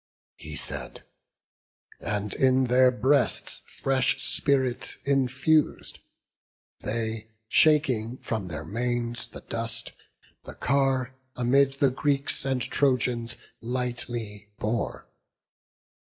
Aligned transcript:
He 0.37 0.55
said, 0.55 1.03
and 1.99 2.33
in 2.33 2.63
their 2.63 2.89
breasts 2.89 3.61
fresh 3.67 4.19
spirit 4.19 4.97
infus'd; 5.05 5.99
They, 6.79 7.27
shaking 7.47 8.17
from 8.17 8.47
their 8.47 8.65
manes 8.65 9.27
the 9.27 9.41
dust, 9.41 9.91
the 10.43 10.55
car 10.55 11.13
Amid 11.35 11.73
the 11.73 11.91
Greeks 11.91 12.45
and 12.45 12.63
Trojans 12.63 13.37
lightly 13.61 14.49
bore. 14.57 15.07